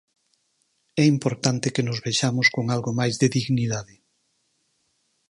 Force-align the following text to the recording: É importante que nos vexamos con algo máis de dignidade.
É 1.03 1.05
importante 1.15 1.73
que 1.75 1.85
nos 1.87 1.99
vexamos 2.05 2.47
con 2.55 2.65
algo 2.75 2.91
máis 2.99 3.15
de 3.21 3.27
dignidade. 3.37 3.95